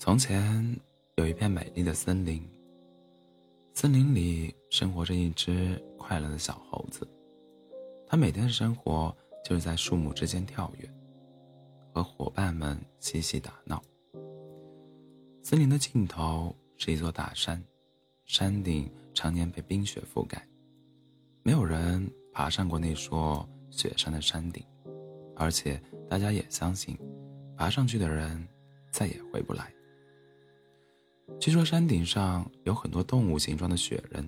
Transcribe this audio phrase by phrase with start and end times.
[0.00, 0.80] 从前
[1.16, 2.42] 有一片美丽的森林，
[3.74, 7.06] 森林里生活着一只快乐的小猴子。
[8.06, 10.90] 它每天的生活就是在树木之间跳跃，
[11.92, 13.82] 和伙伴们嬉戏打闹。
[15.42, 17.62] 森林的尽头是一座大山，
[18.24, 20.42] 山顶常年被冰雪覆盖，
[21.42, 24.64] 没有人爬上过那座雪山的山顶，
[25.36, 26.98] 而且大家也相信，
[27.54, 28.48] 爬上去的人
[28.90, 29.70] 再也回不来。
[31.38, 34.26] 据说山顶上有很多动物形状的雪人，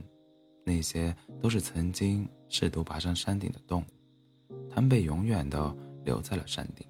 [0.64, 6.86] 那些都是曾经试图爬上山顶的动物，它们被永远的留在了山顶。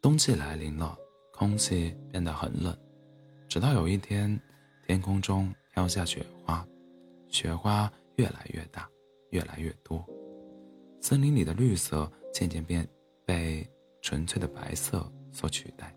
[0.00, 0.96] 冬季来临了，
[1.32, 2.74] 空气变得很冷，
[3.48, 4.40] 直到有一天，
[4.86, 6.66] 天空中飘下雪花，
[7.28, 8.88] 雪花越来越大，
[9.30, 10.02] 越来越多，
[11.02, 12.88] 森林里的绿色渐渐变
[13.26, 13.68] 被。
[14.00, 15.94] 纯粹的白色所取代。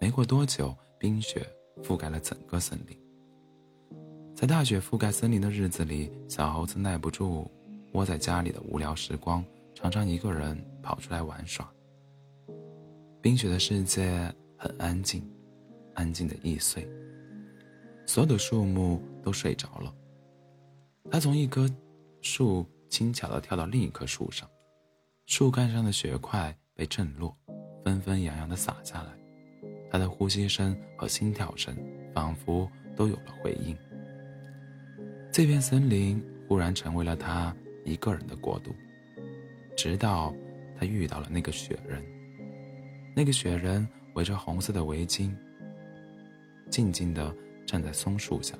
[0.00, 1.46] 没过多久，冰雪
[1.82, 2.98] 覆盖了整个森林。
[4.34, 7.50] 在大雪覆盖森林的日子里，小猴子耐不住
[7.92, 9.44] 窝在家里的无聊时光，
[9.74, 11.70] 常常一个人跑出来玩耍。
[13.20, 15.22] 冰雪的世界很安静，
[15.94, 16.88] 安静的易碎。
[18.06, 19.94] 所有的树木都睡着了。
[21.10, 21.68] 他从一棵
[22.22, 24.48] 树轻巧地跳到另一棵树上，
[25.26, 26.56] 树干上的雪块。
[26.80, 27.36] 被震落，
[27.84, 29.10] 纷纷扬扬地洒下来，
[29.90, 31.76] 他的呼吸声和心跳声
[32.14, 33.76] 仿佛都有了回应。
[35.30, 38.74] 这片森林忽然成为了他一个人的国度，
[39.76, 40.34] 直到
[40.78, 42.02] 他遇到了那个雪人。
[43.14, 45.36] 那个雪人围着红色的围巾，
[46.70, 48.56] 静静地站在松树下，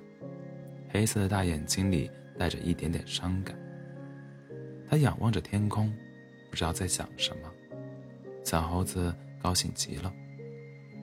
[0.91, 3.59] 黑色的大眼睛里带着一点点伤感。
[4.91, 5.91] 他仰望着天空，
[6.51, 7.51] 不知道在想什么。
[8.51, 10.13] 小猴子高兴极了，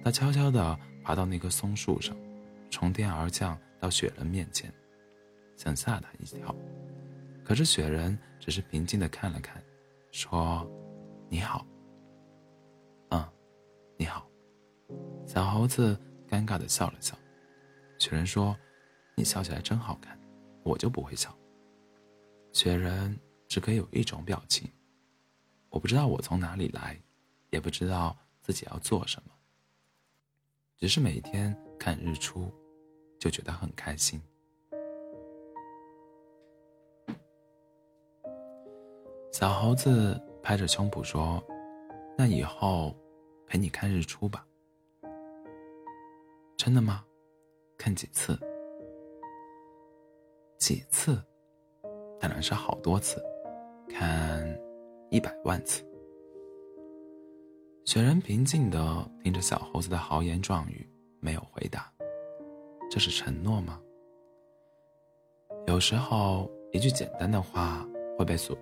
[0.03, 2.13] 它悄悄地爬到那棵松树上，
[2.69, 4.69] 从天而降到雪人面前，
[5.55, 6.53] 想吓他一跳。
[7.45, 9.63] 可是雪人只是平静地看了看，
[10.11, 10.69] 说
[11.31, 11.65] ：“你好。
[13.11, 13.25] ”“嗯，
[13.95, 14.29] 你好。”
[15.25, 15.97] 小猴子
[16.27, 17.17] 尴尬地笑了笑。
[17.97, 18.53] 雪人说
[19.15, 20.19] ：“你笑起来真好看，
[20.63, 21.33] 我就不会笑。”
[22.51, 24.69] 雪人只可以有一种表情，
[25.69, 26.99] 我不知道我从哪里来。
[27.57, 29.31] 也不知道自己要做什么，
[30.77, 32.53] 只是每天看日出，
[33.19, 34.21] 就觉得很开心。
[39.31, 41.43] 小猴子拍着胸脯说
[42.15, 42.95] ：“那以后
[43.47, 44.45] 陪你看日出吧。”
[46.55, 47.03] 真的吗？
[47.75, 48.39] 看几次？
[50.59, 51.19] 几次？
[52.19, 53.19] 当然是好多次，
[53.89, 54.47] 看
[55.09, 55.83] 一百万次。
[57.87, 60.85] 雪人平静地听着小猴子的豪言壮语，
[61.21, 61.89] 没有回答。
[62.91, 63.79] 这是承诺吗？
[65.67, 67.87] 有时候，一句简单的话
[68.17, 68.57] 会被所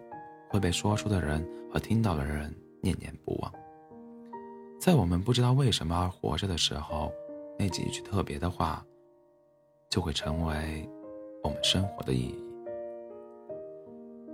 [0.48, 1.44] 会被说出的人
[1.74, 3.52] 和听到的人念念不忘。
[4.80, 7.12] 在我们不知道为什么而活着的时候，
[7.58, 8.86] 那几句特别的话，
[9.90, 10.88] 就会成为
[11.44, 12.36] 我们生活的意义。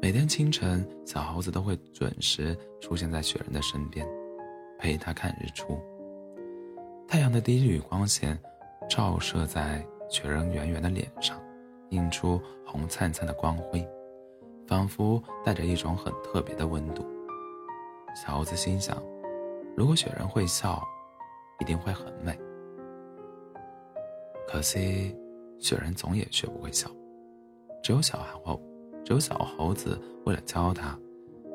[0.02, 4.06] 每天清晨，小猴子都会准时出现在雪人的身边。
[4.82, 5.80] 陪他看日出。
[7.08, 8.38] 太阳的第一缕光线
[8.90, 11.40] 照射在雪人圆圆的脸上，
[11.90, 13.88] 映出红灿灿的光辉，
[14.66, 17.06] 仿佛带着一种很特别的温度。
[18.16, 19.02] 小猴子心想：
[19.78, 20.84] 如果雪人会笑，
[21.60, 22.36] 一定会很美。
[24.48, 25.16] 可惜，
[25.60, 26.90] 雪人总也学不会笑。
[27.84, 28.60] 只有小猴，
[29.06, 30.98] 只有小猴子为了教他，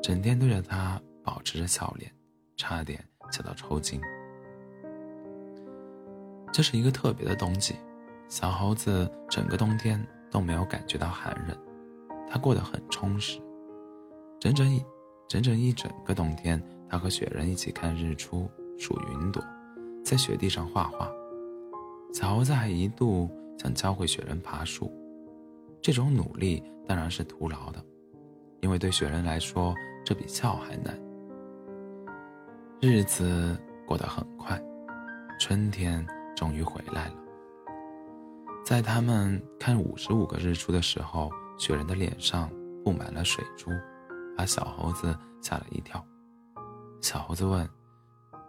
[0.01, 2.09] 整天对着他保持着笑脸，
[2.55, 3.03] 差点。
[3.31, 4.01] 笑到抽筋。
[6.51, 7.75] 这是一个特别的冬季，
[8.29, 11.57] 小猴子整个冬天都没有感觉到寒冷，
[12.29, 13.39] 它过得很充实。
[14.39, 14.83] 整整一
[15.27, 19.43] 整整一整个冬天，它和雪人一起看日出、数云朵，
[20.03, 21.11] 在雪地上画画。
[22.13, 24.91] 小猴子还一度想教会雪人爬树，
[25.81, 27.83] 这种努力当然是徒劳的，
[28.61, 29.75] 因为对雪人来说，
[30.05, 30.97] 这比笑还难。
[32.79, 34.61] 日子过得很快，
[35.39, 37.15] 春天终于回来了。
[38.63, 42.51] 在他们看五十五个日出的时候，雪人的脸上
[42.83, 43.71] 布满了水珠，
[44.37, 46.05] 把小猴子吓了一跳。
[47.01, 47.67] 小猴子问：“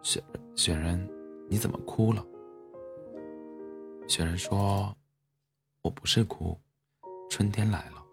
[0.05, 0.23] 雪
[0.55, 1.09] 雪人，
[1.49, 2.23] 你怎么哭了？”
[4.07, 4.95] 雪人说
[5.81, 6.55] ：“我不是哭，
[7.31, 8.05] 春天来了，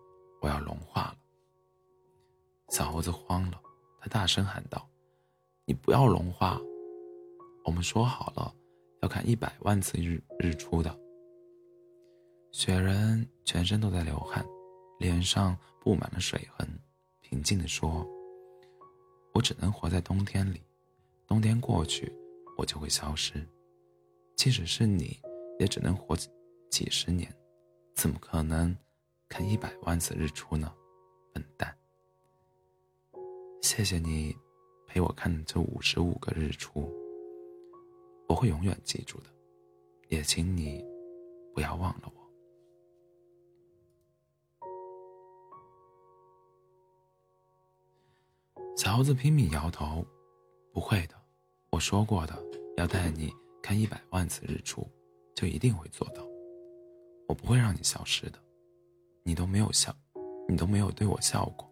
[0.41, 1.15] 我要融化了。”
[2.71, 3.59] 小猴子慌了，
[3.99, 4.87] 他大声喊道。
[5.65, 6.61] 你不要融化。
[7.63, 8.53] 我们说好了，
[9.01, 10.95] 要看一百万次日日出的。
[12.51, 14.45] 雪人全身都在流汗，
[14.99, 16.67] 脸上布满了水痕，
[17.21, 18.07] 平静地说
[19.33, 20.61] ：“我只能活在冬天里，
[21.25, 22.13] 冬天过去，
[22.57, 23.43] 我就会消失。
[24.35, 25.19] 即使是你，
[25.59, 26.15] 也只能活
[26.69, 27.33] 几十年，
[27.95, 28.75] 怎么可能
[29.27, 30.71] 看一百万次日出呢？
[31.33, 31.75] 笨蛋！
[33.63, 34.35] 谢谢你
[34.95, 36.89] 陪我看这五十五个日出。”
[38.29, 39.25] 我会永远记住的，
[40.07, 40.81] 也请你
[41.53, 42.21] 不要忘了我。
[48.77, 50.05] 小猴子拼命摇头
[50.71, 51.15] ：“不会的，
[51.71, 52.41] 我说过的，
[52.77, 53.29] 要带你
[53.61, 54.87] 看一百万次日出，
[55.35, 56.25] 就一定会做到。
[57.27, 58.39] 我不会让你消失的，
[59.23, 59.93] 你都没有笑，
[60.47, 61.69] 你都没有对我笑过。”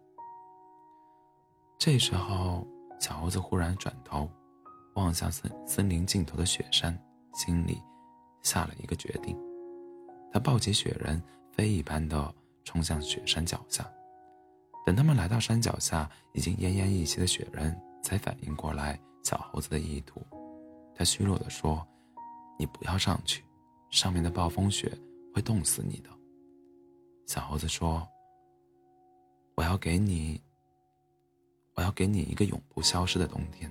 [1.80, 2.68] 这时候，
[3.04, 4.30] 小猴子忽然转头。
[4.94, 6.98] 望向森森林尽头的雪山，
[7.34, 7.82] 心里
[8.44, 9.38] 下了一个决定。
[10.32, 11.22] 他抱起雪人，
[11.52, 12.34] 飞一般的
[12.64, 13.86] 冲向雪山脚下。
[14.86, 20.22] 等他们来到山脚下，已经奄奄一息的雪人才反应过来小猴子的意图。
[20.96, 21.86] 他虚弱地说
[22.58, 23.44] ：“你不要上去，
[23.90, 24.96] 上面的暴风雪
[25.34, 26.10] 会冻死你的。”
[27.28, 28.08] 小猴子说
[29.58, 30.40] ：“我要给你，
[31.76, 33.70] 我要给你一个永不消失的冬天。”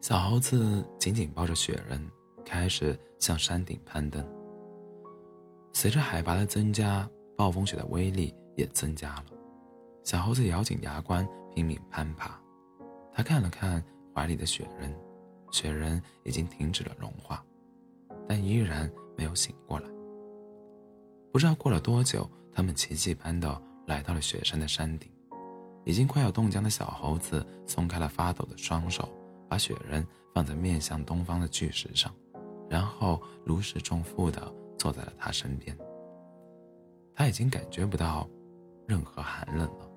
[0.00, 2.00] 小猴子紧紧抱着雪人，
[2.44, 4.24] 开始向山顶攀登。
[5.72, 9.24] 随着海拔的增加，暴风雪的威力也增加了。
[10.04, 12.40] 小猴子咬紧牙关，拼命攀爬。
[13.12, 13.84] 他看了看
[14.14, 14.94] 怀里的雪人，
[15.50, 17.44] 雪人已经停止了融化，
[18.28, 19.88] 但依然没有醒过来。
[21.32, 25.10] 不知道过了多久，他们奇迹般的来到了雪山的山顶。
[25.86, 29.08] 已经快要冻僵的小猴子松开了发抖的双手。
[29.48, 30.04] 把雪人
[30.34, 32.12] 放在面向东方的巨石上，
[32.68, 35.78] 然后如释重负地坐在了他身边。
[37.14, 38.28] 他已经感觉不到
[38.88, 39.88] 任何寒冷了，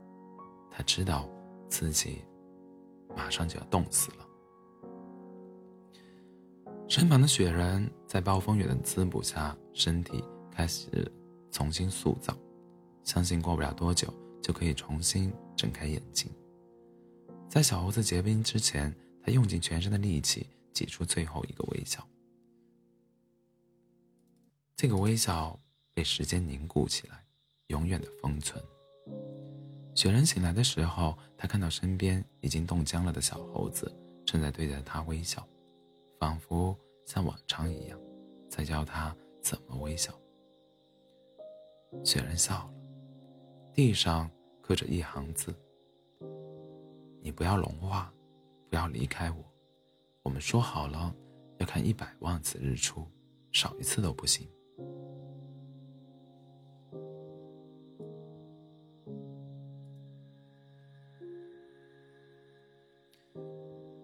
[0.70, 1.28] 他知道
[1.68, 2.22] 自己
[3.18, 4.18] 马上就要冻死了。
[6.88, 11.12] 身旁的雪人在暴风雨的滋补下，身体开始
[11.50, 12.38] 重新塑造，
[13.04, 14.14] 相信过不了多久
[14.50, 16.32] 就可以重新睁开眼睛。
[17.48, 18.92] 在小猴子结冰之前。
[19.22, 22.08] 他用尽全身的力气挤出最后一个微笑，
[24.78, 25.60] 这个微笑
[25.94, 27.22] 被时间凝固起来，
[27.68, 28.64] 永远的封存。
[29.94, 33.94] 雪人醒来的时候，他看到身边已经冻僵了的小猴子
[34.26, 35.46] 正在对着他微笑，
[36.18, 36.76] 仿佛
[37.06, 38.00] 像往常一样，
[38.50, 40.18] 在教他怎么微笑。
[42.06, 42.74] 雪人笑了，
[43.74, 44.32] 地上
[44.70, 45.52] 刻着一行字
[47.24, 48.14] ：“你不要融化。”
[48.70, 49.44] 不要离开我，
[50.22, 51.12] 我们说好了
[51.58, 53.04] 要看一百万次日出，
[53.52, 54.48] 少一次都不行。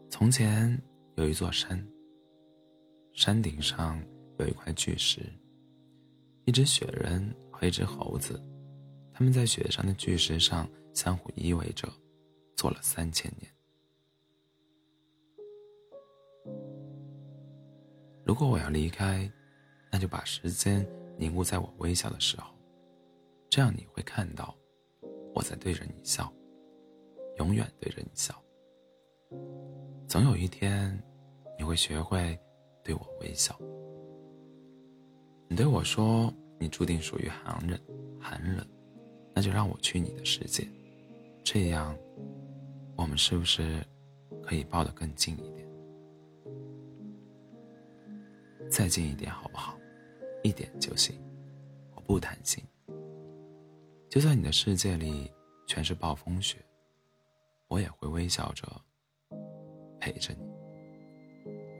[0.09, 0.81] 从前
[1.13, 1.88] 有一座山，
[3.13, 4.03] 山顶上
[4.39, 5.21] 有一块巨石，
[6.45, 8.41] 一只雪人和一只猴子，
[9.17, 11.88] 他们在雪山的巨石上相互依偎着，
[12.57, 13.50] 坐了三千年。
[18.25, 19.31] 如果我要离开，
[19.89, 20.86] 那就把时间
[21.17, 22.53] 凝固在我微笑的时候，
[23.50, 24.53] 这样你会看到
[25.34, 26.29] 我在对着你笑，
[27.38, 28.36] 永远对着你笑。
[30.10, 31.01] 总有一天，
[31.57, 32.38] 你会学会
[32.84, 33.57] 对我微笑。
[35.48, 37.79] 你对我说你注定属于寒冷，
[38.19, 38.67] 寒冷，
[39.36, 40.65] 那就让我去你的世界。
[41.44, 41.96] 这样
[42.96, 43.86] 我们是不是
[44.42, 45.68] 可以抱得更近一点？
[48.70, 49.77] 再近一点好不好？
[50.42, 51.22] 一点就行
[51.94, 52.63] 我不贪心。
[54.10, 55.30] 就算你的世界里
[55.68, 56.58] 全是暴风雪
[57.68, 58.65] 我也会微笑着
[60.00, 60.48] 陪着你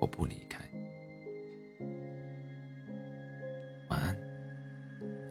[0.02, 0.64] 我不离开。
[3.90, 4.16] 晚安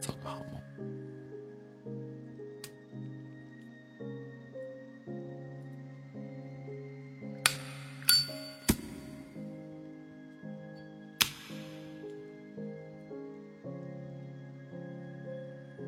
[0.01, 0.54] 做个好梦